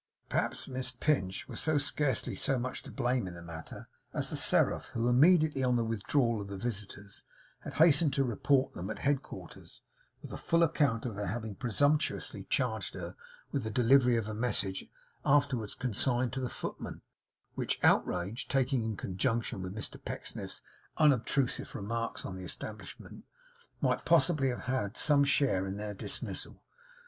Perhaps 0.29 0.67
Miss 0.67 0.89
Pinch 0.89 1.47
was 1.47 1.61
scarcely 1.83 2.35
so 2.35 2.57
much 2.57 2.81
to 2.81 2.91
blame 2.91 3.27
in 3.27 3.35
the 3.35 3.43
matter 3.43 3.87
as 4.15 4.31
the 4.31 4.35
Seraph, 4.35 4.85
who, 4.95 5.07
immediately 5.07 5.61
on 5.63 5.75
the 5.75 5.85
withdrawal 5.85 6.41
of 6.41 6.47
the 6.47 6.57
visitors, 6.57 7.21
had 7.59 7.75
hastened 7.75 8.11
to 8.13 8.23
report 8.23 8.73
them 8.73 8.89
at 8.89 8.97
head 8.97 9.21
quarters, 9.21 9.81
with 10.23 10.33
a 10.33 10.39
full 10.39 10.63
account 10.63 11.05
of 11.05 11.13
their 11.15 11.27
having 11.27 11.53
presumptuously 11.53 12.45
charged 12.49 12.95
her 12.95 13.15
with 13.51 13.63
the 13.63 13.69
delivery 13.69 14.17
of 14.17 14.27
a 14.27 14.33
message 14.33 14.89
afterwards 15.23 15.75
consigned 15.75 16.33
to 16.33 16.39
the 16.41 16.49
footman; 16.49 17.03
which 17.53 17.77
outrage, 17.83 18.47
taken 18.47 18.81
in 18.81 18.97
conjunction 18.97 19.61
with 19.61 19.75
Mr 19.75 20.03
Pecksniff's 20.03 20.63
unobtrusive 20.97 21.75
remarks 21.75 22.25
on 22.25 22.35
the 22.35 22.43
establishment, 22.43 23.23
might 23.81 24.03
possibly 24.03 24.49
have 24.49 24.61
had 24.61 24.97
some 24.97 25.23
share 25.23 25.63
in 25.67 25.77
their 25.77 25.93
dismissal. 25.93 26.63